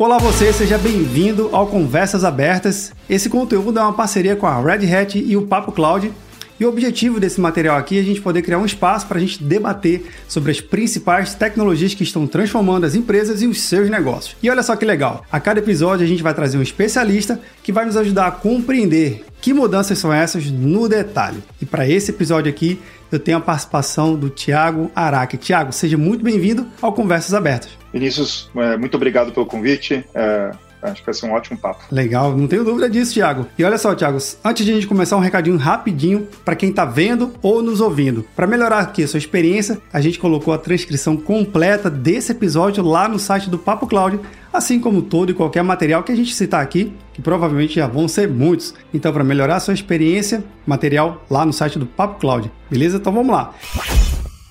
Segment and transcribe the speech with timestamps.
[0.00, 2.90] Olá você, seja bem-vindo ao Conversas Abertas.
[3.06, 6.10] Esse conteúdo é uma parceria com a Red Hat e o Papo Cloud.
[6.58, 9.20] E o objetivo desse material aqui é a gente poder criar um espaço para a
[9.20, 14.36] gente debater sobre as principais tecnologias que estão transformando as empresas e os seus negócios.
[14.42, 17.70] E olha só que legal, a cada episódio a gente vai trazer um especialista que
[17.70, 21.42] vai nos ajudar a compreender que mudanças são essas no detalhe.
[21.60, 22.80] E para esse episódio aqui,
[23.12, 25.36] eu tenho a participação do Tiago Araque.
[25.36, 27.79] Tiago, seja muito bem-vindo ao Conversas Abertas.
[27.92, 30.04] Vinícius, é, muito obrigado pelo convite.
[30.14, 30.50] É,
[30.82, 31.82] acho que vai ser um ótimo papo.
[31.90, 33.46] Legal, não tenho dúvida disso, Thiago.
[33.58, 36.84] E olha só, Thiago, antes de a gente começar, um recadinho rapidinho para quem está
[36.84, 38.24] vendo ou nos ouvindo.
[38.34, 43.08] Para melhorar aqui a sua experiência, a gente colocou a transcrição completa desse episódio lá
[43.08, 44.20] no site do Papo Cloud,
[44.52, 48.08] assim como todo e qualquer material que a gente citar aqui, que provavelmente já vão
[48.08, 48.74] ser muitos.
[48.92, 52.50] Então, para melhorar a sua experiência, material lá no site do Papo Cloud.
[52.70, 52.96] Beleza?
[52.96, 53.54] Então vamos lá.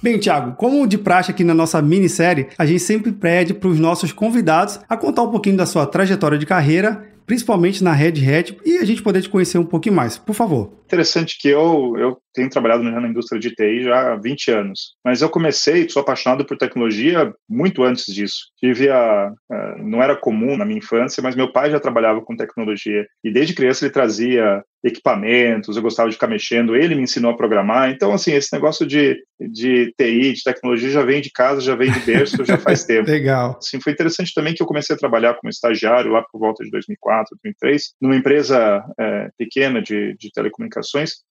[0.02, 3.78] Bem, Thiago, como de praxe aqui na nossa minissérie, a gente sempre pede para os
[3.78, 8.58] nossos convidados a contar um pouquinho da sua trajetória de carreira, principalmente na Red Hat,
[8.66, 10.18] e a gente poder te conhecer um pouquinho mais.
[10.18, 10.79] Por favor.
[10.90, 15.22] Interessante que eu, eu tenho trabalhado na indústria de TI já há 20 anos, mas
[15.22, 18.48] eu comecei, sou apaixonado por tecnologia muito antes disso.
[18.58, 22.36] Tive a, a, não era comum na minha infância, mas meu pai já trabalhava com
[22.36, 27.32] tecnologia e desde criança ele trazia equipamentos, eu gostava de ficar mexendo, ele me ensinou
[27.32, 27.92] a programar.
[27.92, 31.92] Então, assim, esse negócio de, de TI, de tecnologia, já vem de casa, já vem
[31.92, 33.10] de berço, já faz tempo.
[33.10, 33.58] Legal.
[33.58, 36.72] Assim, foi interessante também que eu comecei a trabalhar como estagiário lá por volta de
[36.72, 40.79] 2004, 2003, numa empresa é, pequena de, de telecomunicações,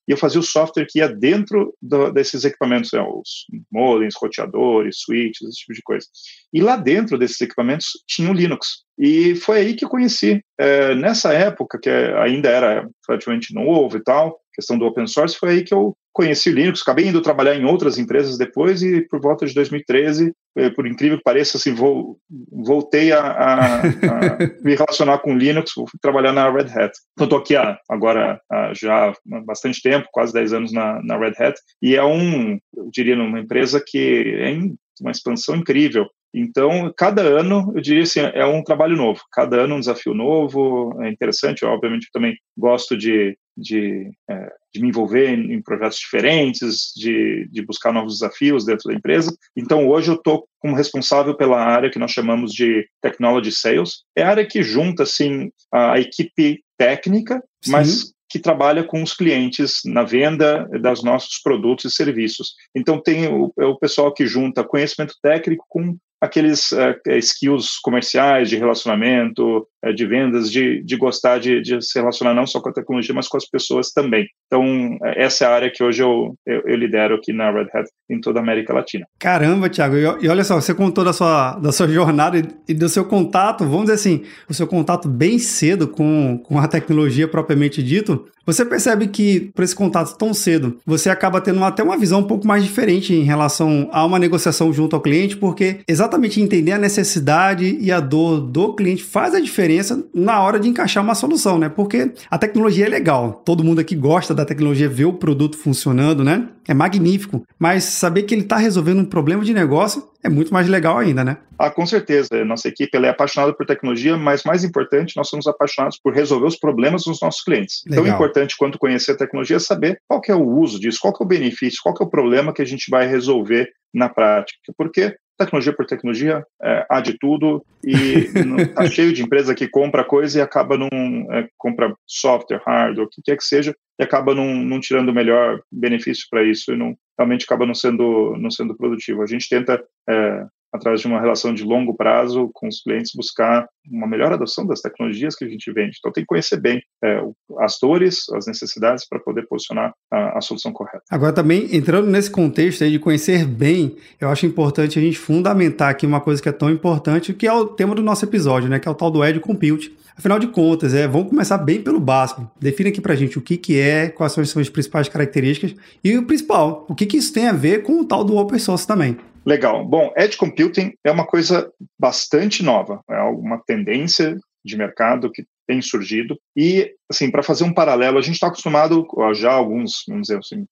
[0.08, 5.00] e eu fazia o software que ia dentro do, desses equipamentos, né, os modems, roteadores,
[5.00, 6.06] switches, esse tipo de coisa.
[6.52, 8.87] E lá dentro desses equipamentos tinha o Linux.
[8.98, 10.42] E foi aí que eu conheci.
[10.58, 15.50] É, nessa época, que ainda era relativamente novo e tal, questão do open source, foi
[15.50, 19.20] aí que eu conheci o Linux, acabei indo trabalhar em outras empresas depois e por
[19.20, 22.18] volta de 2013, é, por incrível que pareça, assim, vou,
[22.50, 23.82] voltei a, a, a
[24.60, 26.92] me relacionar com Linux, fui trabalhar na Red Hat.
[27.12, 31.16] Então, estou aqui há, agora há já há bastante tempo, quase 10 anos na, na
[31.16, 34.58] Red Hat, e é um, eu diria, uma empresa que é
[35.00, 36.04] uma expansão incrível.
[36.38, 39.20] Então, cada ano, eu diria assim, é um trabalho novo.
[39.32, 41.62] Cada ano um desafio novo, é interessante.
[41.62, 47.66] Eu, obviamente, também gosto de, de, é, de me envolver em, projetos diferentes, de, de
[47.66, 49.36] buscar novos desafios dentro da empresa.
[49.56, 54.04] Então, hoje eu estou como responsável pela área que nós chamamos de Technology Sales.
[54.16, 57.72] É a área que junta, assim, a equipe técnica, Sim.
[57.72, 62.54] mas que trabalha com os clientes na venda dos nossos produtos e serviços.
[62.76, 68.48] Então, tem o, é o pessoal que junta conhecimento técnico com aqueles uh, skills comerciais,
[68.50, 72.68] de relacionamento, uh, de vendas, de, de gostar de, de, se relacionar não só com
[72.68, 74.26] a tecnologia, mas com as pessoas também.
[74.46, 77.88] Então, essa é a área que hoje eu, eu, eu lidero aqui na Red Hat
[78.10, 79.06] em toda a América Latina.
[79.18, 82.74] Caramba, Thiago, e, e olha só, você contou da sua, da sua jornada e, e,
[82.74, 87.28] do seu contato, vamos dizer assim, o seu contato bem cedo com, com a tecnologia
[87.28, 91.98] propriamente dito, você percebe que, por esse contato tão cedo, você acaba tendo até uma
[91.98, 96.07] visão um pouco mais diferente em relação a uma negociação junto ao cliente, porque exatamente
[96.40, 101.02] entender a necessidade e a dor do cliente faz a diferença na hora de encaixar
[101.02, 101.68] uma solução, né?
[101.68, 106.24] Porque a tecnologia é legal, todo mundo aqui gosta da tecnologia, vê o produto funcionando,
[106.24, 106.48] né?
[106.66, 110.68] É magnífico, mas saber que ele está resolvendo um problema de negócio é muito mais
[110.68, 111.38] legal ainda, né?
[111.58, 112.44] Ah, com certeza.
[112.44, 116.56] Nossa equipe é apaixonada por tecnologia, mas mais importante, nós somos apaixonados por resolver os
[116.56, 117.82] problemas dos nossos clientes.
[117.86, 118.04] Legal.
[118.04, 121.24] Tão importante quanto conhecer a tecnologia é saber qual é o uso disso, qual é
[121.24, 124.58] o benefício, qual é o problema que a gente vai resolver na prática.
[124.76, 127.92] Porque tecnologia por tecnologia é, há de tudo e
[128.62, 133.08] está cheio de empresa que compra coisa e acaba num é, compra software, hardware, o
[133.08, 136.76] que quer que seja e acaba não, não tirando o melhor benefício para isso e
[136.76, 139.22] não realmente acaba não sendo não sendo produtivo.
[139.22, 143.66] A gente tenta é, através de uma relação de longo prazo com os clientes, buscar
[143.90, 145.96] uma melhor adoção das tecnologias que a gente vende.
[145.98, 147.22] Então, tem que conhecer bem é,
[147.60, 151.02] as dores, as necessidades para poder posicionar a, a, solução correta.
[151.10, 155.90] Agora, também, entrando nesse contexto aí de conhecer bem, eu acho importante a gente fundamentar
[155.90, 158.78] aqui uma coisa que é tão importante, que é o tema do nosso episódio, né,
[158.78, 159.96] que é o tal do Edge Compute.
[160.18, 162.50] Afinal de contas, é, vamos começar bem pelo básico.
[162.58, 165.76] Defina aqui para a gente o que, que é, quais são as suas principais características
[166.02, 168.58] e o principal, o que, que isso tem a ver com o tal do open
[168.58, 169.16] source também.
[169.48, 169.82] Legal.
[169.82, 175.82] Bom, Edge Computing é uma coisa bastante nova, é uma tendência de mercado que tem
[175.82, 176.36] surgido.
[176.56, 180.38] E, assim, para fazer um paralelo, a gente está acostumado, já há alguns, vamos dizer
[180.38, 180.64] assim,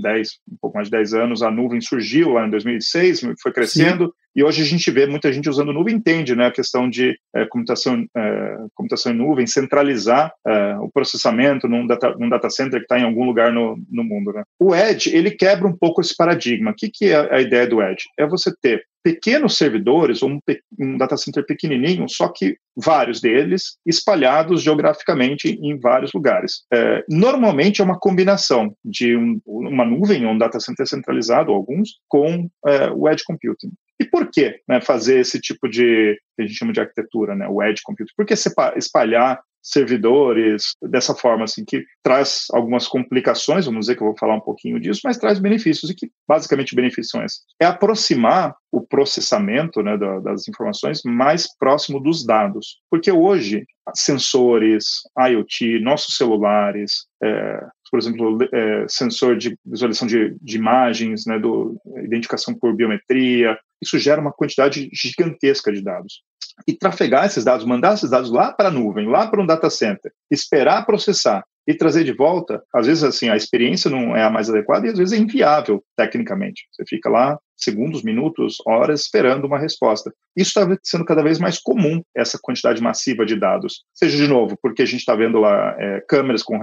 [0.00, 4.06] 10, um pouco mais de 10 anos, a nuvem surgiu lá em 2006, foi crescendo,
[4.06, 4.12] Sim.
[4.36, 7.44] e hoje a gente vê muita gente usando nuvem, entende né, a questão de é,
[7.46, 12.84] computação, é, computação em nuvem, centralizar é, o processamento num data, num data center que
[12.84, 14.32] está em algum lugar no, no mundo.
[14.32, 14.44] Né?
[14.60, 16.70] O Edge, ele quebra um pouco esse paradigma.
[16.70, 18.04] O que, que é a ideia do Edge?
[18.16, 20.40] É você ter pequenos servidores, ou um,
[20.80, 26.62] um data center pequenininho, só que vários deles espalhados geograficamente em vários lugares.
[26.72, 32.48] É, normalmente é uma combinação de um, uma nuvem, um data center centralizado, alguns, com
[32.66, 33.70] é, o edge computing.
[34.00, 37.46] E por que né, fazer esse tipo de, que a gente chama de arquitetura, né,
[37.46, 38.12] o edge computing?
[38.16, 44.08] Por que espalhar servidores dessa forma, assim, que traz algumas complicações, vamos dizer que eu
[44.08, 47.40] vou falar um pouquinho disso, mas traz benefícios, e que basicamente benefícios são esses.
[47.60, 52.78] É aproximar o processamento né, das informações mais próximo dos dados.
[52.90, 53.64] Porque hoje,
[53.94, 61.38] sensores, IoT, nossos celulares, é, por exemplo, é, sensor de visualização de, de imagens, né,
[61.38, 66.22] do, identificação por biometria, isso gera uma quantidade gigantesca de dados
[66.66, 69.68] e trafegar esses dados, mandar esses dados lá para a nuvem, lá para um data
[69.68, 74.30] center, esperar processar e trazer de volta, às vezes assim a experiência não é a
[74.30, 76.66] mais adequada e às vezes é inviável tecnicamente.
[76.70, 80.12] Você fica lá segundos, minutos, horas esperando uma resposta.
[80.36, 83.84] Isso está sendo cada vez mais comum essa quantidade massiva de dados.
[83.94, 86.58] Seja de novo porque a gente está vendo lá é, câmeras com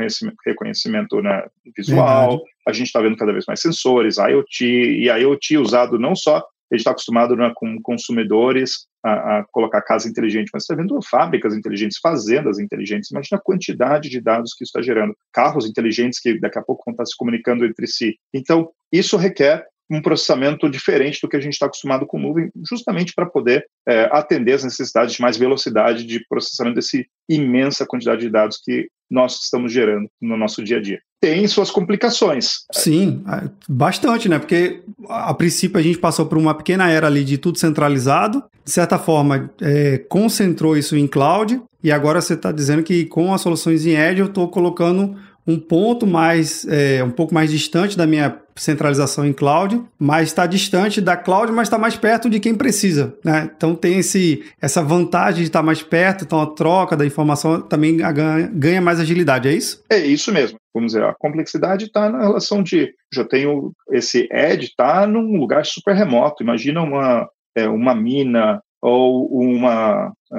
[0.46, 1.46] reconhecimento né,
[1.76, 2.52] visual, Verdade.
[2.68, 6.76] a gente está vendo cada vez mais sensores, IoT e IoT usado não só a
[6.76, 11.56] gente está acostumado né, com consumidores a, a, colocar casa inteligente, mas está vendo fábricas
[11.56, 13.12] inteligentes, fazendas inteligentes.
[13.12, 15.16] Imagina a quantidade de dados que isso está gerando.
[15.34, 18.18] Carros inteligentes que daqui a pouco vão estar se comunicando entre si.
[18.34, 23.14] Então, isso requer um processamento diferente do que a gente está acostumado com nuvem, justamente
[23.14, 28.30] para poder é, atender as necessidades de mais velocidade de processamento desse imensa quantidade de
[28.30, 31.02] dados que nós estamos gerando no nosso dia a dia.
[31.20, 32.60] Tem suas complicações.
[32.72, 33.22] Sim,
[33.68, 34.40] bastante, né?
[34.40, 38.72] Porque a princípio a gente passou por uma pequena era ali de tudo centralizado, de
[38.72, 43.42] certa forma é, concentrou isso em cloud, e agora você está dizendo que com as
[43.42, 48.08] soluções em Edge eu estou colocando um ponto mais, é, um pouco mais distante da
[48.08, 52.56] minha centralização em cloud, mas está distante da cloud, mas está mais perto de quem
[52.56, 53.16] precisa.
[53.24, 53.50] Né?
[53.56, 57.98] Então tem esse, essa vantagem de estar mais perto, então a troca da informação também
[57.98, 59.84] ganha, ganha mais agilidade, é isso?
[59.90, 60.58] É isso mesmo.
[60.74, 65.66] Vamos dizer, a complexidade está na relação de já tenho esse edge, está num lugar
[65.66, 66.44] super remoto.
[66.44, 70.38] Imagina uma, é, uma mina ou uma, é,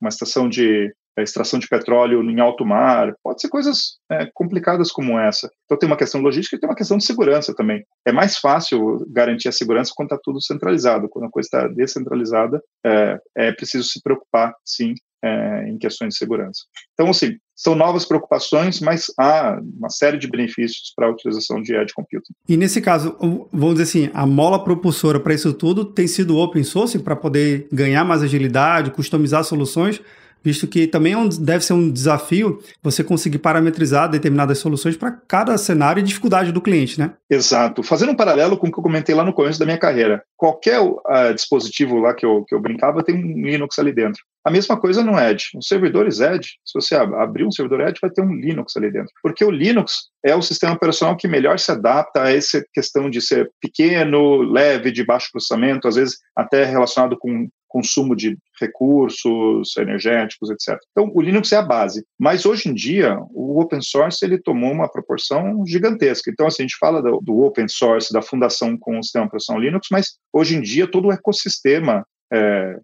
[0.00, 4.90] uma estação de a extração de petróleo em alto mar, pode ser coisas é, complicadas
[4.90, 5.50] como essa.
[5.64, 7.84] Então tem uma questão logística e tem uma questão de segurança também.
[8.06, 11.08] É mais fácil garantir a segurança quando está tudo centralizado.
[11.08, 16.18] Quando a coisa está descentralizada, é, é, preciso se preocupar, sim, é, em questões de
[16.18, 16.62] segurança.
[16.94, 21.74] Então, assim, são novas preocupações, mas há uma série de benefícios para a utilização de
[21.74, 22.32] edge computing.
[22.48, 23.16] E nesse caso,
[23.52, 27.68] vamos dizer assim, a mola propulsora para isso tudo tem sido open source para poder
[27.70, 30.00] ganhar mais agilidade, customizar soluções,
[30.42, 35.12] visto que também é um, deve ser um desafio você conseguir parametrizar determinadas soluções para
[35.12, 37.12] cada cenário e dificuldade do cliente, né?
[37.28, 37.82] Exato.
[37.82, 40.22] Fazendo um paralelo com o que eu comentei lá no começo da minha carreira.
[40.36, 44.22] Qualquer uh, dispositivo lá que eu, que eu brincava tem um Linux ali dentro.
[44.44, 45.50] A mesma coisa no Edge.
[45.54, 49.12] Os servidores Edge, se você abrir um servidor Edge, vai ter um Linux ali dentro.
[49.22, 53.20] Porque o Linux é o sistema operacional que melhor se adapta a essa questão de
[53.20, 60.50] ser pequeno, leve, de baixo processamento, às vezes até relacionado com consumo de recursos energéticos,
[60.50, 60.76] etc.
[60.90, 62.04] Então, o Linux é a base.
[62.18, 66.30] Mas hoje em dia, o open source ele tomou uma proporção gigantesca.
[66.30, 69.62] Então, assim, a gente fala do, do open source, da fundação com o sistema operacional
[69.62, 72.76] Linux, mas hoje em dia todo o ecossistema é,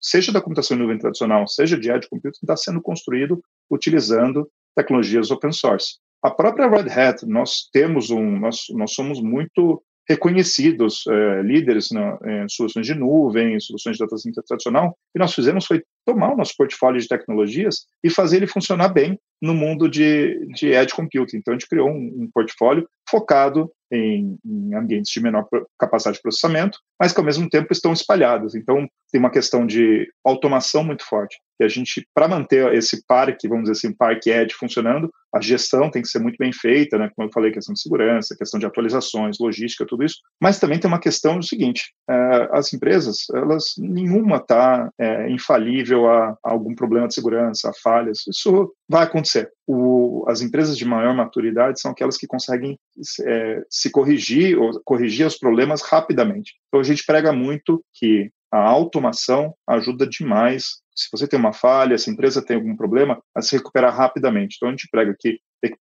[0.00, 3.40] seja da computação em nuvem tradicional, seja de edge computing, está sendo construído
[3.70, 5.98] utilizando tecnologias open source.
[6.22, 12.18] A própria Red Hat, nós temos um, nós, nós somos muito reconhecidos é, líderes na,
[12.24, 16.32] em soluções de nuvem, em soluções de data center tradicional, que nós fizemos foi tomar
[16.32, 20.94] o nosso portfólio de tecnologias e fazer ele funcionar bem no mundo de, de edge
[20.94, 21.38] computing.
[21.38, 25.46] Então, a gente criou um, um portfólio focado em, em, ambientes de menor
[25.78, 28.54] capacidade de processamento, mas que ao mesmo tempo estão espalhados.
[28.54, 31.36] Então, tem uma questão de automação muito forte.
[31.60, 35.90] E a gente, para manter esse parque, vamos dizer assim, parque edge funcionando, a gestão
[35.90, 37.10] tem que ser muito bem feita, né?
[37.14, 40.16] Como eu falei, questão de segurança, questão de atualizações, logística, tudo isso.
[40.40, 46.08] Mas também tem uma questão do seguinte: é, as empresas, elas nenhuma está é, infalível
[46.08, 48.26] a, a, algum problema de segurança, a falhas.
[48.28, 49.50] Isso vai acontecer.
[49.66, 52.78] O, as empresas de maior maturidade são aquelas que conseguem
[53.24, 56.52] é, se corrigir ou corrigir os problemas rapidamente.
[56.68, 62.10] Então gente prega muito que a automação ajuda demais se você tem uma falha, se
[62.10, 64.56] a empresa tem algum problema, a se recuperar rapidamente.
[64.56, 65.38] Então, a gente prega aqui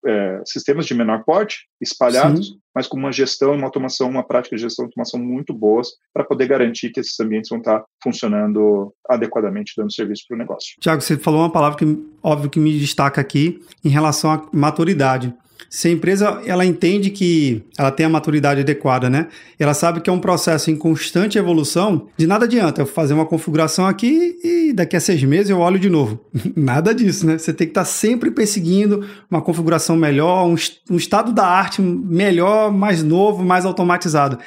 [0.06, 2.60] é, sistemas de menor porte, espalhados, Sim.
[2.76, 6.24] mas com uma gestão, uma automação, uma prática de gestão e automação muito boas para
[6.24, 10.76] poder garantir que esses ambientes vão estar funcionando adequadamente, dando serviço para o negócio.
[10.80, 11.86] Tiago, você falou uma palavra que,
[12.22, 15.34] óbvio, que me destaca aqui em relação à maturidade.
[15.70, 19.28] Se a empresa ela entende que ela tem a maturidade adequada, né?
[19.58, 23.26] Ela sabe que é um processo em constante evolução, de nada adianta eu fazer uma
[23.26, 26.20] configuração aqui e daqui a seis meses eu olho de novo.
[26.56, 27.38] nada disso, né?
[27.38, 30.56] Você tem que estar sempre perseguindo uma configuração melhor, um,
[30.90, 34.38] um estado da arte melhor, mais novo, mais automatizado.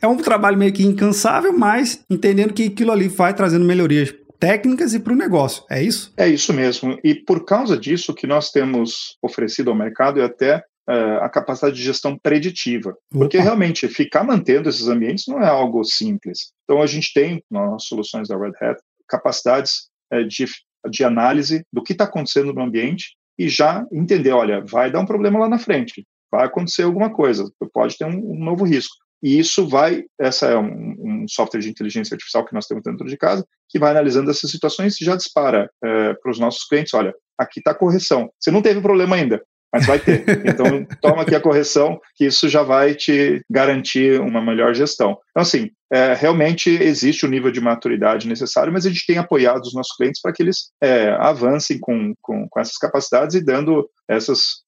[0.00, 4.94] É um trabalho meio que incansável, mas entendendo que aquilo ali vai trazendo melhorias técnicas
[4.94, 5.62] e para o negócio.
[5.70, 6.12] É isso?
[6.16, 6.98] É isso mesmo.
[7.04, 11.76] E por causa disso que nós temos oferecido ao mercado é até uh, a capacidade
[11.76, 12.96] de gestão preditiva.
[13.10, 13.44] Porque Opa.
[13.44, 16.52] realmente ficar mantendo esses ambientes não é algo simples.
[16.64, 20.46] Então a gente tem nas soluções da Red Hat capacidades uh, de,
[20.90, 25.06] de análise do que está acontecendo no ambiente e já entender, olha, vai dar um
[25.06, 28.94] problema lá na frente, vai acontecer alguma coisa, pode ter um, um novo risco.
[29.22, 33.06] E isso vai, essa é um, um, software de inteligência artificial que nós temos dentro
[33.06, 36.94] de casa, que vai analisando essas situações e já dispara é, para os nossos clientes,
[36.94, 38.30] olha, aqui está a correção.
[38.38, 40.24] Você não teve problema ainda, mas vai ter.
[40.46, 45.18] Então, toma aqui a correção, que isso já vai te garantir uma melhor gestão.
[45.30, 49.62] Então, assim, é, realmente existe o nível de maturidade necessário, mas a gente tem apoiado
[49.62, 53.88] os nossos clientes para que eles é, avancem com, com, com, essas capacidades e dando
[54.08, 54.62] essas,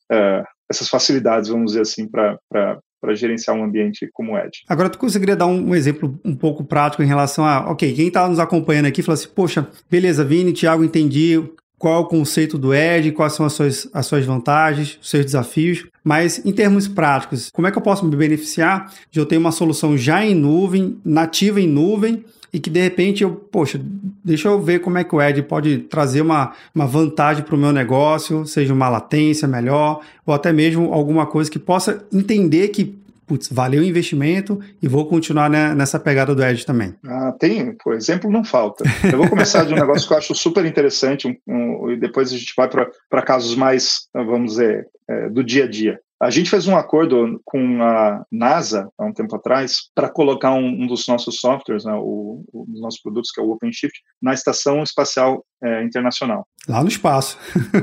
[0.70, 2.38] essas facilidades, vamos dizer assim, para
[3.02, 4.62] para gerenciar um ambiente como o Edge.
[4.68, 8.06] Agora, tu conseguiria dar um, um exemplo um pouco prático em relação a, ok, quem
[8.06, 11.42] está nos acompanhando aqui fala assim, poxa, beleza, Vini, Thiago, entendi
[11.76, 15.24] qual é o conceito do Edge, quais são as suas, as suas vantagens, os seus
[15.24, 19.36] desafios, mas em termos práticos, como é que eu posso me beneficiar de eu ter
[19.36, 23.80] uma solução já em nuvem, nativa em nuvem, e que de repente eu, poxa,
[24.24, 27.58] deixa eu ver como é que o Edge pode trazer uma, uma vantagem para o
[27.58, 33.00] meu negócio, seja uma latência melhor, ou até mesmo alguma coisa que possa entender que
[33.26, 36.94] putz, valeu o investimento e vou continuar né, nessa pegada do Edge também.
[37.06, 38.84] Ah, tem, por exemplo, não falta.
[39.10, 42.30] Eu vou começar de um negócio que eu acho super interessante um, um, e depois
[42.30, 45.98] a gente vai para casos mais, vamos dizer, é, do dia a dia.
[46.22, 50.82] A gente fez um acordo com a NASA há um tempo atrás para colocar um,
[50.82, 54.32] um, dos nossos softwares, né, o, um dos nossos produtos, que é o OpenShift, na
[54.32, 56.46] Estação Espacial é, Internacional.
[56.68, 57.36] Lá no espaço,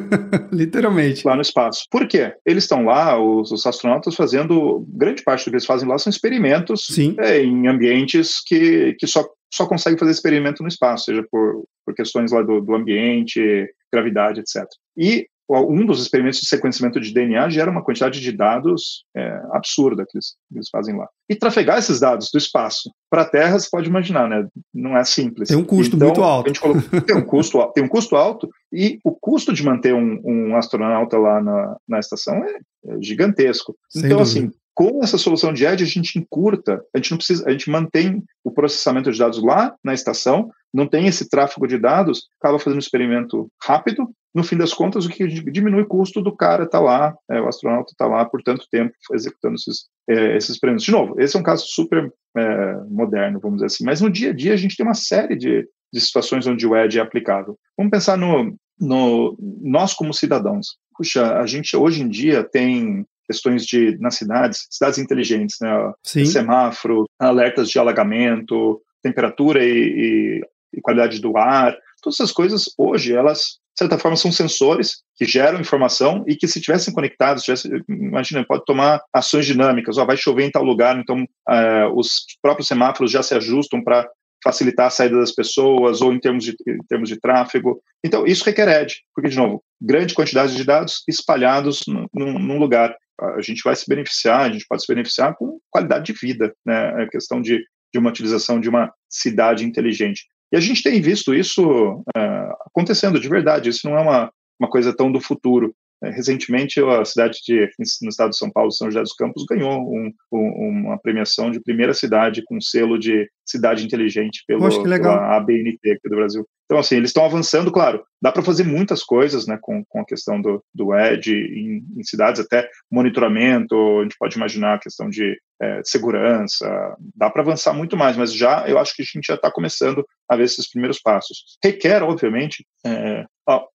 [0.54, 1.28] literalmente.
[1.28, 1.84] Lá no espaço.
[1.92, 2.34] Por quê?
[2.46, 4.86] Eles estão lá, os, os, astronautas, fazendo.
[4.88, 6.88] Grande parte do que eles fazem lá são experimentos
[7.20, 11.96] é, em ambientes que, que só só conseguem fazer experimento no espaço, seja por, por
[11.96, 14.64] questões lá do, do ambiente, gravidade, etc.
[14.96, 20.06] E um dos experimentos de sequenciamento de DNA gera uma quantidade de dados é, absurda
[20.08, 21.08] que eles, que eles, fazem lá.
[21.28, 24.48] E trafegar esses dados do espaço para a Terra, você pode imaginar, né?
[24.74, 25.50] Não é simples.
[25.50, 26.60] Tem um custo então, muito alto.
[26.60, 30.56] Colocou, tem, um custo, tem um custo alto e o custo de manter um, um
[30.56, 33.76] astronauta lá na, na estação é, é gigantesco.
[33.90, 34.40] Sem então, dúvida.
[34.40, 37.70] assim, com essa solução de edge, a gente encurta, a gente não precisa, a gente
[37.70, 42.58] mantém o processamento de dados lá na estação, não tem esse tráfego de dados, acaba
[42.60, 44.10] fazendo um experimento rápido.
[44.34, 47.42] No fim das contas, o que diminui o custo do cara estar tá lá, é,
[47.42, 50.86] o astronauta está lá por tanto tempo executando esses, é, esses experimentos.
[50.86, 54.30] De novo, esse é um caso super é, moderno, vamos dizer assim, mas no dia
[54.30, 57.58] a dia a gente tem uma série de, de situações onde o Edge é aplicável.
[57.76, 60.78] Vamos pensar no, no nós como cidadãos.
[60.96, 65.70] Puxa, a gente hoje em dia tem questões de nas cidades, cidades inteligentes, né?
[66.04, 66.26] Sim.
[66.26, 70.42] Semáforo, alertas de alagamento, temperatura e, e,
[70.74, 75.60] e, qualidade do ar, todas essas coisas hoje elas certa forma são sensores que geram
[75.60, 80.46] informação e que se tivessem conectados, tivesse, imagina, pode tomar ações dinâmicas, ó, vai chover
[80.46, 84.08] em tal lugar, então uh, os próprios semáforos já se ajustam para
[84.44, 87.82] facilitar a saída das pessoas ou em termos de, em termos de tráfego.
[88.04, 92.96] Então, isso requer edge, porque, de novo, grande quantidade de dados espalhados num, num lugar
[93.22, 96.94] a gente vai se beneficiar, a gente pode se beneficiar com qualidade de vida, né?
[96.96, 100.26] A é questão de, de uma utilização de uma cidade inteligente.
[100.52, 104.70] E a gente tem visto isso é, acontecendo de verdade, isso não é uma, uma
[104.70, 105.74] coisa tão do futuro.
[106.02, 107.70] É, recentemente, a cidade de,
[108.02, 111.60] no estado de São Paulo, São José dos Campos, ganhou um, um, uma premiação de
[111.60, 116.48] primeira cidade com selo de cidade inteligente pelo, pela ABNT aqui do Brasil.
[116.66, 120.06] Então, assim, eles estão avançando, claro, dá para fazer muitas coisas né, com, com a
[120.06, 125.10] questão do, do Edge em, em, cidades, até monitoramento, a gente pode imaginar a questão
[125.10, 129.28] de é, segurança, dá para avançar muito mais, mas já eu acho que a gente
[129.28, 131.44] já está começando a ver esses primeiros passos.
[131.64, 133.26] Requer, obviamente, é,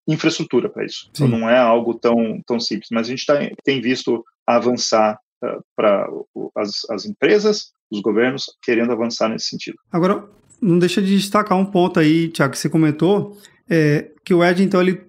[0.08, 3.80] infraestrutura para isso, então, não é algo tão, tão simples, mas a gente tá, tem
[3.80, 6.06] visto avançar uh, para
[6.56, 9.76] as, as empresas, os governos querendo avançar nesse sentido.
[9.90, 10.24] Agora,
[10.60, 13.36] não deixa de destacar um ponto aí, Tiago, que você comentou,
[13.68, 15.00] é, que o Edge, então, ele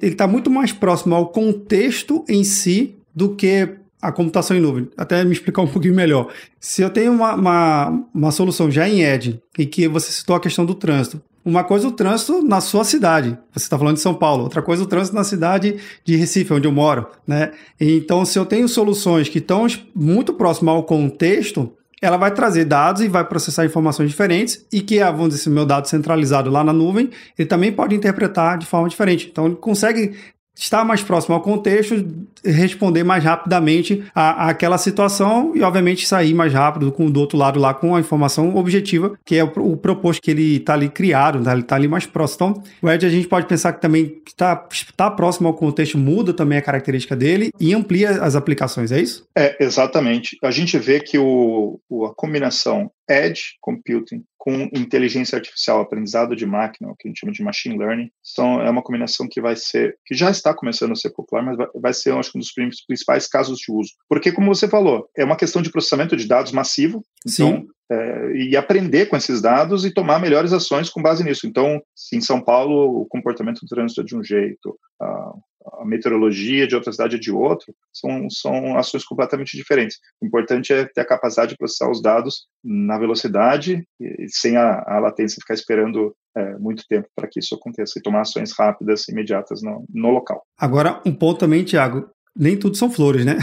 [0.00, 4.90] está muito mais próximo ao contexto em si do que a computação em nuvem.
[4.96, 6.26] Até me explicar um pouquinho melhor.
[6.58, 10.40] Se eu tenho uma, uma, uma solução já em Edge, e que você citou a
[10.40, 13.36] questão do trânsito, Uma coisa é o trânsito na sua cidade.
[13.52, 14.44] Você está falando de São Paulo.
[14.44, 17.50] Outra coisa é o trânsito na cidade de Recife, onde eu moro, né?
[17.80, 23.02] Então, se eu tenho soluções que estão muito próximas ao contexto, ela vai trazer dados
[23.02, 27.10] e vai processar informações diferentes e que, vamos dizer, meu dado centralizado lá na nuvem,
[27.36, 29.28] ele também pode interpretar de forma diferente.
[29.30, 30.14] Então, ele consegue
[30.54, 32.04] estar mais próximo ao contexto,
[32.44, 37.58] responder mais rapidamente a, àquela situação e, obviamente, sair mais rápido com do outro lado
[37.58, 41.40] lá com a informação objetiva, que é o, o proposto que ele está ali criado,
[41.40, 41.52] né?
[41.52, 42.32] ele está ali mais próximo.
[42.34, 46.32] Então, o Edge a gente pode pensar que também está tá próximo ao contexto, muda
[46.32, 49.26] também a característica dele e amplia as aplicações, é isso?
[49.36, 50.36] É, exatamente.
[50.42, 56.90] A gente vê que o, a combinação Edge Computing com inteligência artificial, aprendizado de máquina,
[56.90, 59.96] o que a gente chama de machine learning, são, é uma combinação que vai ser,
[60.04, 62.82] que já está começando a ser popular, mas vai, vai ser, acho que, um dos
[62.84, 63.92] principais casos de uso.
[64.08, 68.56] Porque, como você falou, é uma questão de processamento de dados massivo, então, é, e
[68.56, 71.46] aprender com esses dados e tomar melhores ações com base nisso.
[71.46, 75.32] Então, se em São Paulo o comportamento do trânsito é de um jeito, a,
[75.80, 79.98] a meteorologia de outra cidade de outro, são, são ações completamente diferentes.
[80.20, 84.82] O importante é ter a capacidade de processar os dados na velocidade e, sem a,
[84.86, 89.08] a latência ficar esperando é, muito tempo para que isso aconteça e tomar ações rápidas,
[89.08, 90.42] imediatas no, no local.
[90.58, 93.36] Agora, um ponto também, Tiago, nem tudo são flores, né?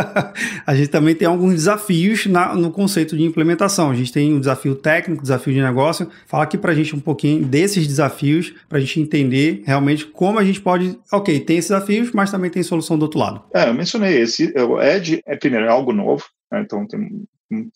[0.66, 3.90] a gente também tem alguns desafios na, no conceito de implementação.
[3.90, 6.08] A gente tem um desafio técnico, desafio de negócio.
[6.26, 10.38] Fala aqui para a gente um pouquinho desses desafios, para a gente entender realmente como
[10.38, 10.98] a gente pode.
[11.12, 13.42] Ok, tem esses desafios, mas também tem solução do outro lado.
[13.54, 14.52] É, eu mencionei esse.
[14.58, 16.62] O Edge é, primeiro, é algo novo, né?
[16.62, 17.24] então tem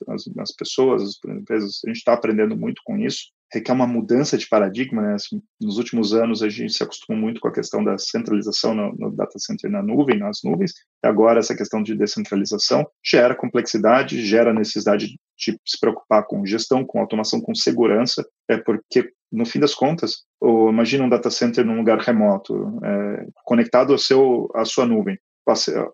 [0.09, 4.37] as, as pessoas, as empresas, a gente está aprendendo muito com isso requer uma mudança
[4.37, 5.03] de paradigma.
[5.03, 5.15] Né?
[5.15, 8.95] Assim, nos últimos anos, a gente se acostumou muito com a questão da centralização no,
[8.97, 10.73] no, data center na nuvem, nas nuvens,
[11.05, 15.07] e agora essa questão de descentralização gera complexidade, gera necessidade
[15.39, 20.25] de se preocupar com gestão, com automação, com segurança, é porque, no fim das contas,
[20.43, 25.19] imagina um data center num lugar remoto, é, conectado ao seu, à sua nuvem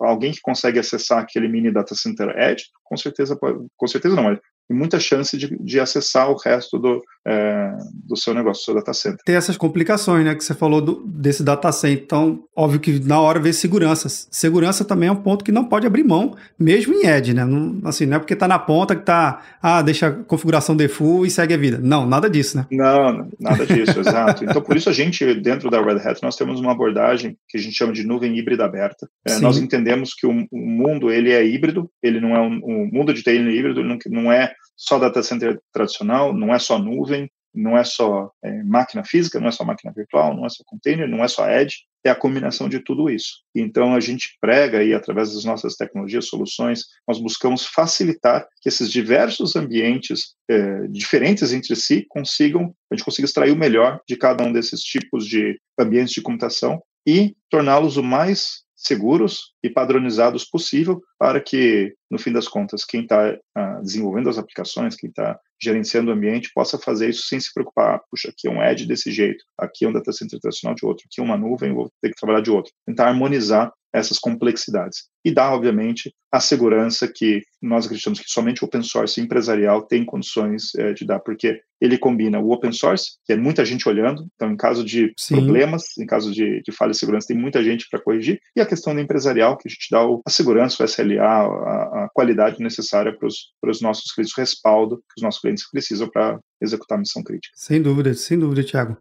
[0.01, 4.39] alguém que consegue acessar aquele mini data center edge, com certeza pode, com certeza não,
[4.73, 7.73] e muita chance de, de acessar o resto do, é,
[8.09, 9.19] do seu negócio, do seu data center.
[9.25, 12.03] Tem essas complicações, né, que você falou do, desse data center.
[12.03, 14.09] Então, óbvio que na hora vê segurança.
[14.09, 17.45] Segurança também é um ponto que não pode abrir mão, mesmo em Edge, né?
[17.45, 21.27] Não, assim, não é porque está na ponta que está, ah, deixa a configuração default
[21.27, 21.79] e segue a vida.
[21.81, 22.67] Não, nada disso, né?
[22.71, 24.45] Não, nada disso, exato.
[24.45, 27.61] Então, por isso a gente, dentro da Red Hat, nós temos uma abordagem que a
[27.61, 29.09] gente chama de nuvem híbrida aberta.
[29.27, 32.87] É, nós entendemos que o, o, mundo, ele é híbrido, ele não é um, o
[32.93, 36.79] mundo de TI é híbrido, não, não é só data center tradicional, não é só
[36.79, 40.63] nuvem, não é só é, máquina física, não é só máquina virtual, não é só
[40.65, 43.43] container, não é só edge, é a combinação de tudo isso.
[43.55, 48.91] Então a gente prega aí através das nossas tecnologias, soluções, nós buscamos facilitar que esses
[48.91, 54.45] diversos ambientes é, diferentes entre si consigam, a gente consiga extrair o melhor de cada
[54.45, 61.01] um desses tipos de ambientes de computação e torná-los o mais seguros e padronizados possível
[61.19, 66.11] para que, no fim das contas, quem está ah, desenvolvendo as aplicações, quem está gerenciando
[66.11, 68.01] o ambiente, possa fazer isso sem se preocupar.
[68.11, 71.05] Puxa, aqui é um edge desse jeito, aqui é um data center tradicional de outro,
[71.07, 72.73] aqui é uma nuvem, vou ter que trabalhar de outro.
[72.85, 75.05] Tentar harmonizar essas complexidades.
[75.25, 80.05] E dá, obviamente, a segurança que nós acreditamos que somente o open source empresarial tem
[80.05, 84.27] condições é, de dar, porque ele combina o open source, que é muita gente olhando,
[84.35, 85.35] então em caso de Sim.
[85.35, 88.67] problemas, em caso de, de falha de segurança, tem muita gente para corrigir, e a
[88.67, 92.61] questão do empresarial, que a gente dá o, a segurança, o SLA, a, a qualidade
[92.61, 93.29] necessária para
[93.71, 97.53] os nossos clientes, o respaldo que os nossos clientes precisam para executar a missão crítica.
[97.57, 98.97] Sem dúvida, sem dúvida, Tiago.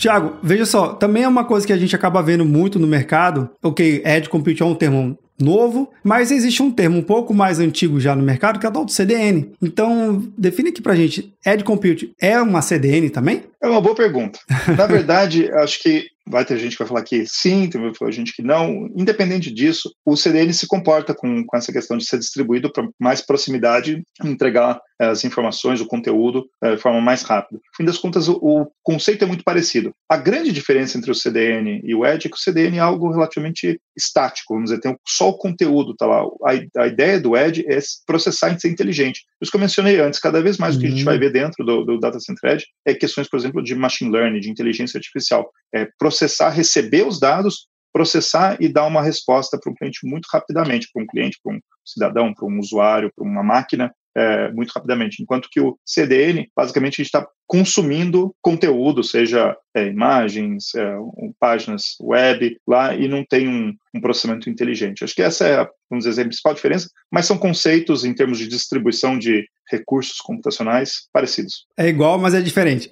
[0.00, 3.50] Tiago, veja só, também é uma coisa que a gente acaba vendo muito no mercado.
[3.62, 8.00] Ok, Edge Compute é um termo novo, mas existe um termo um pouco mais antigo
[8.00, 9.52] já no mercado que é o tal do CDN.
[9.60, 13.42] Então, define aqui pra gente, Edge Compute é uma CDN também?
[13.62, 14.38] É uma boa pergunta.
[14.74, 18.42] Na verdade, acho que vai ter gente que vai falar que sim, tem gente que
[18.42, 18.88] não.
[18.96, 23.20] Independente disso, o CDN se comporta com, com essa questão de ser distribuído para mais
[23.20, 27.56] proximidade, entregar é, as informações, o conteúdo é, de forma mais rápida.
[27.58, 29.92] No fim das contas, o, o, conceito é muito parecido.
[30.08, 33.10] A grande diferença entre o CDN e o Edge é que o CDN é algo
[33.10, 36.22] relativamente estático, vamos dizer, tem só o conteúdo, tá lá.
[36.44, 39.24] A, a ideia do Edge é processar e ser inteligente.
[39.40, 40.78] Isso que eu mencionei antes, cada vez mais uhum.
[40.78, 41.20] o que a gente vai uhum.
[41.20, 44.50] ver dentro do, do Data Center Edge é questões, por exemplo, de machine learning, de
[44.50, 45.50] inteligência artificial.
[45.74, 50.88] É processar, receber os dados, processar e dar uma resposta para um cliente muito rapidamente,
[50.92, 55.22] para um cliente, para um cidadão, para um usuário, para uma máquina, é, muito rapidamente.
[55.22, 60.96] Enquanto que o CDN, basicamente, a gente está consumindo conteúdo, seja é, imagens, é,
[61.38, 65.02] páginas web lá e não tem um, um, processamento inteligente.
[65.02, 68.46] Acho que essa é, vamos dizer, a principal diferença, mas são conceitos em termos de
[68.46, 71.64] distribuição de recursos computacionais parecidos.
[71.76, 72.90] É igual, mas é diferente.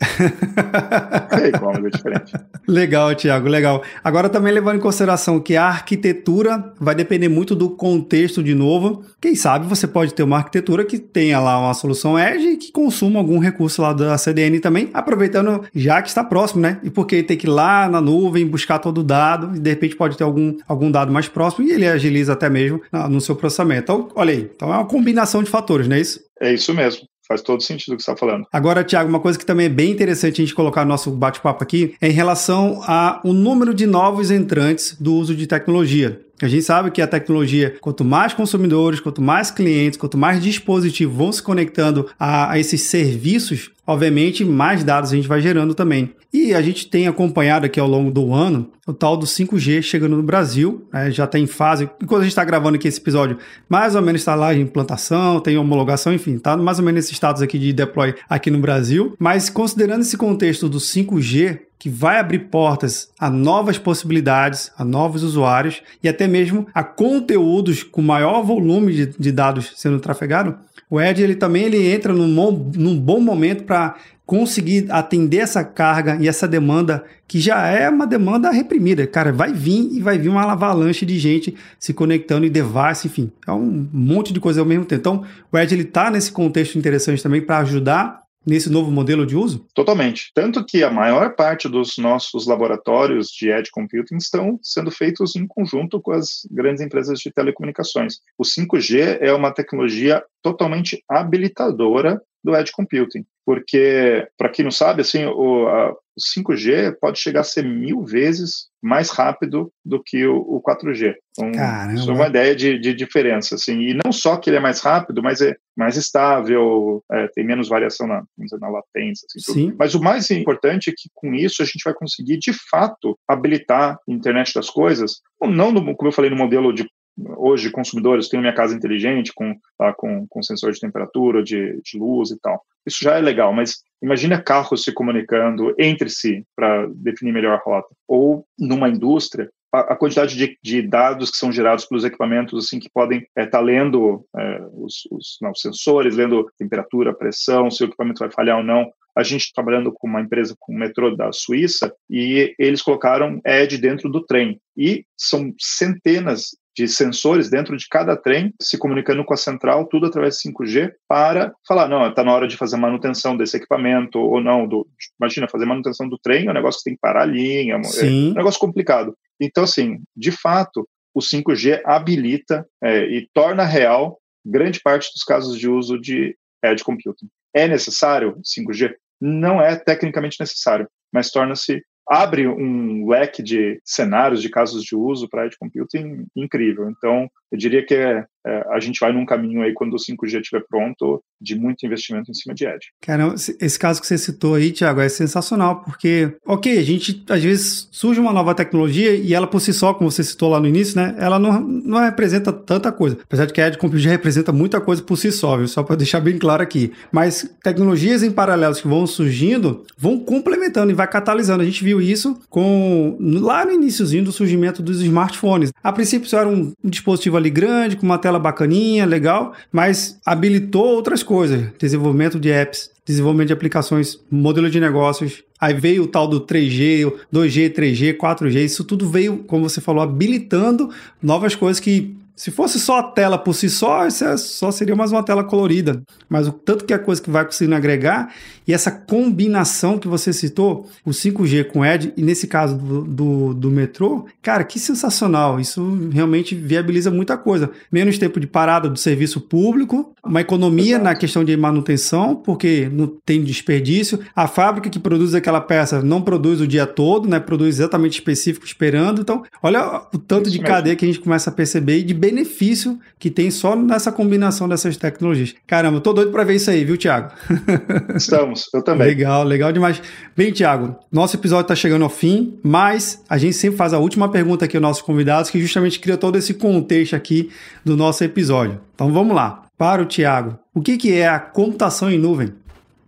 [1.42, 2.32] é igual, mas é diferente.
[2.66, 3.82] legal, Tiago, legal.
[4.02, 9.04] Agora também levando em consideração que a arquitetura vai depender muito do contexto de novo.
[9.20, 12.70] Quem sabe você pode ter uma arquitetura que tenha lá uma solução Edge e que
[12.70, 16.80] consuma algum recurso lá da CDN também, aproveitando já que está próximo, né?
[16.82, 19.96] E porque tem que ir lá na nuvem buscar todo o dado e de repente
[19.96, 22.80] pode ter algum, algum dado mais próximo e ele agiliza até mesmo
[23.10, 23.82] no seu processamento.
[23.82, 26.20] Então, olha aí, então é uma combinação de fatores, não é isso?
[26.40, 27.02] É isso mesmo.
[27.26, 28.46] Faz todo sentido o que você está falando.
[28.50, 31.62] Agora, Tiago, uma coisa que também é bem interessante a gente colocar no nosso bate-papo
[31.62, 36.22] aqui é em relação ao número de novos entrantes do uso de tecnologia.
[36.40, 41.16] A gente sabe que a tecnologia, quanto mais consumidores, quanto mais clientes, quanto mais dispositivos
[41.16, 46.14] vão se conectando a, a, esses serviços, obviamente mais dados a gente vai gerando também.
[46.32, 50.16] E a gente tem acompanhado aqui ao longo do ano o tal do 5G chegando
[50.16, 53.38] no Brasil, né, já está em fase, enquanto a gente está gravando aqui esse episódio,
[53.68, 57.12] mais ou menos está lá em implantação, tem homologação, enfim, está mais ou menos nesses
[57.12, 59.14] status aqui de deploy aqui no Brasil.
[59.18, 65.22] Mas considerando esse contexto do 5G, que vai abrir portas a novas possibilidades, a novos
[65.22, 70.58] usuários e até mesmo a conteúdos com maior volume de, de dados sendo trafegado,
[70.90, 72.26] o Edge ele também ele entra num,
[72.74, 78.06] num bom momento para conseguir atender essa carga e essa demanda que já é uma
[78.06, 79.06] demanda reprimida.
[79.06, 83.32] Cara, vai vir e vai vir uma avalanche de gente se conectando e device, enfim,
[83.46, 85.00] é um monte de coisa ao mesmo tempo.
[85.00, 89.36] Então, o Edge ele está nesse contexto interessante também para ajudar nesse novo modelo de
[89.36, 89.66] uso?
[89.74, 90.30] Totalmente.
[90.34, 95.46] Tanto que a maior parte dos nossos laboratórios de edge computing estão sendo feitos em
[95.46, 98.20] conjunto com as grandes empresas de telecomunicações.
[98.38, 105.00] O 5G é uma tecnologia totalmente habilitadora do edge computing, porque para quem não sabe,
[105.00, 110.26] assim, o, a, o 5G pode chegar a ser mil vezes mais rápido do que
[110.26, 111.14] o, o 4G.
[111.30, 111.94] Então, Caramba.
[111.94, 113.80] isso é uma ideia de, de, diferença, assim.
[113.80, 117.68] E não só que ele é mais rápido, mas é mais estável, é, tem menos
[117.68, 119.26] variação na, dizer, na latência.
[119.26, 119.74] Assim, Sim.
[119.78, 123.94] Mas o mais importante é que com isso a gente vai conseguir, de fato, habilitar
[123.94, 126.88] a internet das coisas, não, no, como eu falei, no modelo de
[127.36, 131.98] hoje consumidores têm minha casa inteligente com, tá, com, com sensor de temperatura, de, de
[131.98, 132.62] luz e tal.
[132.86, 137.62] Isso já é legal, mas imagina carros se comunicando entre si para definir melhor a
[137.62, 137.88] rota.
[138.06, 142.78] Ou numa indústria, a, a quantidade de, de, dados que são gerados pelos equipamentos assim
[142.78, 147.70] que podem estar é, tá lendo é, os, os, não, os sensores, lendo temperatura, pressão,
[147.70, 148.90] se o equipamento vai falhar ou não.
[149.14, 153.76] A gente trabalhando com uma empresa com o metrô da Suíça e eles colocaram Edge
[153.76, 154.60] dentro do trem.
[154.76, 160.06] E são centenas de sensores dentro de cada trem, se comunicando com a central, tudo
[160.06, 164.40] através de 5G, para falar, não, está na hora de fazer manutenção desse equipamento, ou
[164.40, 164.86] não, do,
[165.20, 167.82] imagina, fazer manutenção do trem é um negócio que tem que parar a linha, é
[167.82, 168.28] Sim.
[168.28, 169.12] é um negócio complicado.
[169.40, 175.58] Então, assim, de fato, o 5G habilita é, e torna real grande parte dos casos
[175.58, 177.26] de uso de edge computing.
[177.52, 178.94] É necessário 5G?
[179.20, 185.28] Não é tecnicamente necessário, mas torna-se abre um leque de cenários, de casos de uso
[185.28, 186.88] para edge computing incrível.
[186.90, 188.26] Então, eu diria que é,
[188.70, 192.34] a gente vai num caminho aí, quando o 5G estiver pronto, de muito investimento em
[192.34, 192.88] cima de Edge.
[193.00, 197.42] Caramba, esse caso que você citou aí, Thiago, é sensacional, porque, ok, a gente, às
[197.42, 200.66] vezes, surge uma nova tecnologia e ela por si só, como você citou lá no
[200.66, 203.18] início, né, ela não, não representa tanta coisa.
[203.22, 205.68] Apesar de que a Edge Computing representa muita coisa por si só, viu?
[205.68, 206.92] Só para deixar bem claro aqui.
[207.12, 211.62] Mas tecnologias em paralelo que vão surgindo, vão complementando e vai catalisando.
[211.62, 215.72] A gente viu isso com lá no iníciozinho do surgimento dos smartphones.
[215.82, 220.86] A princípio, isso era um dispositivo ali grande, com uma tela bacaninha, legal, mas habilitou
[220.86, 225.42] outras coisas, desenvolvimento de apps, desenvolvimento de aplicações, modelo de negócios.
[225.60, 230.02] Aí veio o tal do 3G, 2G, 3G, 4G, isso tudo veio, como você falou,
[230.02, 230.90] habilitando
[231.22, 234.94] novas coisas que se fosse só a tela por si só, isso é, só seria
[234.94, 236.00] mais uma tela colorida.
[236.28, 238.32] Mas o tanto que é coisa que vai conseguindo agregar
[238.64, 243.54] e essa combinação que você citou, o 5G com Edge, e nesse caso do, do,
[243.54, 245.58] do, metrô, cara, que sensacional.
[245.58, 247.70] Isso realmente viabiliza muita coisa.
[247.90, 251.04] Menos tempo de parada do serviço público, uma economia Exato.
[251.04, 254.20] na questão de manutenção, porque não tem desperdício.
[254.36, 257.40] A fábrica que produz aquela peça não produz o dia todo, né?
[257.40, 259.22] Produz exatamente específico esperando.
[259.22, 260.74] Então, olha o tanto Isso de mesmo.
[260.74, 264.68] cadeia que a gente começa a perceber e de benefício que tem só nessa combinação
[264.68, 265.54] dessas tecnologias.
[265.66, 267.32] Caramba, tô doido para ver isso aí, viu, Tiago?
[268.14, 269.08] Estamos, eu também.
[269.08, 270.00] Legal, legal demais.
[270.36, 274.30] Bem, Tiago, nosso episódio está chegando ao fim, mas a gente sempre faz a última
[274.30, 277.50] pergunta aqui aos nossos convidados, que justamente cria todo esse contexto aqui
[277.84, 278.80] do nosso episódio.
[278.94, 279.64] Então vamos lá.
[279.76, 282.52] Para o Tiago, o que, que é a computação em nuvem?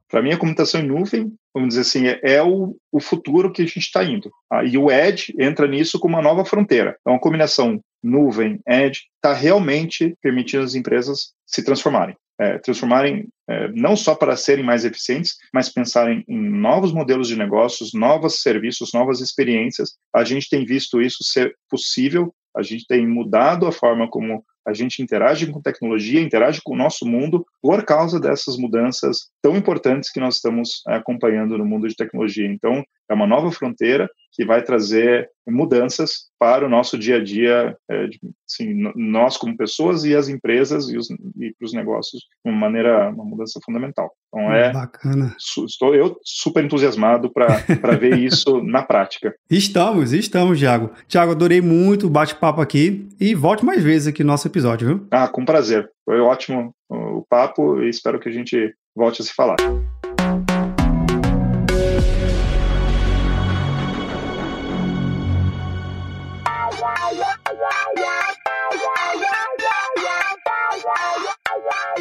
[0.09, 3.63] Para mim, a computação em nuvem vamos dizer assim, é, é o, o futuro que
[3.63, 4.31] a gente está indo.
[4.51, 6.97] Ah, e o Edge entra nisso como uma nova fronteira.
[7.01, 12.17] Então, a combinação nuvem, Edge, está realmente permitindo as empresas se transformarem.
[12.41, 17.37] É, transformarem é, não só para serem mais eficientes, mas pensarem em novos modelos de
[17.37, 19.91] negócios, novos serviços, novas experiências.
[20.15, 24.75] A gente tem visto isso ser possível, a gente tem mudado a forma como a
[24.75, 30.11] gente interage com tecnologia, interage com o nosso mundo por causa dessas mudanças tão importantes
[30.13, 32.47] que nós estamos é, acompanhando no mundo de tecnologia.
[32.47, 37.77] Então, é uma nova fronteira que vai trazer mudanças para o nosso dia a dia,
[37.91, 38.09] é,
[38.49, 42.59] assim, nós como pessoas e as empresas e, os, e para os negócios de uma
[42.59, 44.11] maneira, uma mudança fundamental.
[44.29, 45.35] Então é bacana.
[45.39, 49.35] Su, estou eu super entusiasmado para ver isso na prática.
[49.51, 50.93] Estamos, estamos, Thiago.
[51.09, 55.07] Thiago, adorei muito o bate-papo aqui e volte mais vezes aqui no nosso episódio, viu?
[55.11, 55.91] Ah, com prazer.
[56.05, 59.57] Foi ótimo o papo e espero que a gente volte a se falar.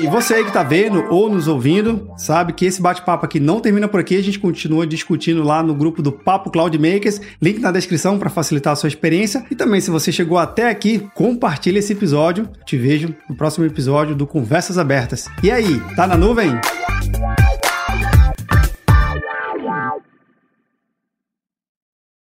[0.02, 3.60] E você aí que tá vendo ou nos ouvindo, sabe que esse bate-papo aqui não
[3.60, 7.60] termina por aqui, a gente continua discutindo lá no grupo do Papo Cloud Makers, link
[7.60, 9.46] na descrição para facilitar a sua experiência.
[9.52, 12.48] E também se você chegou até aqui, compartilhe esse episódio.
[12.66, 15.28] Te vejo no próximo episódio do Conversas Abertas.
[15.44, 16.58] E aí, tá na nuvem?